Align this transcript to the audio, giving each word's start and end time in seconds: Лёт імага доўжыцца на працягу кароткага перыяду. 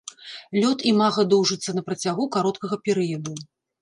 Лёт 0.61 0.79
імага 0.91 1.25
доўжыцца 1.33 1.69
на 1.81 1.83
працягу 1.91 2.23
кароткага 2.37 2.75
перыяду. 2.87 3.37